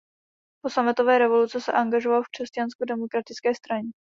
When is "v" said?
2.23-2.27